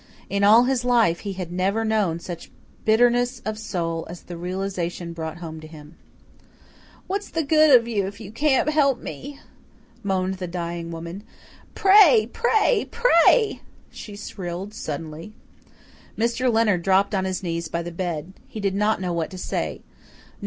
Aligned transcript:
In 0.31 0.43
all 0.43 0.63
his 0.63 0.83
life 0.83 1.19
he 1.19 1.33
had 1.33 1.51
never 1.51 1.85
known 1.85 2.17
such 2.19 2.49
bitterness 2.85 3.39
of 3.45 3.59
soul 3.59 4.07
as 4.09 4.23
the 4.23 4.35
realization 4.35 5.13
brought 5.13 5.37
home 5.37 5.59
to 5.59 5.67
him. 5.67 5.95
"What 7.05 7.21
is 7.21 7.29
the 7.29 7.43
good 7.43 7.69
of 7.79 7.87
you 7.87 8.07
if 8.07 8.19
you 8.19 8.31
can't 8.31 8.67
help 8.71 8.99
me?" 8.99 9.39
moaned 10.01 10.39
the 10.39 10.47
dying 10.47 10.89
woman. 10.89 11.23
"Pray 11.75 12.27
pray 12.33 12.87
pray!" 12.89 13.61
she 13.91 14.17
shrilled 14.17 14.73
suddenly. 14.73 15.33
Mr. 16.17 16.51
Leonard 16.51 16.81
dropped 16.81 17.13
on 17.13 17.25
his 17.25 17.43
knees 17.43 17.67
by 17.67 17.83
the 17.83 17.91
bed. 17.91 18.33
He 18.47 18.59
did 18.59 18.73
not 18.73 18.99
know 19.01 19.13
what 19.13 19.29
to 19.29 19.37
say. 19.37 19.81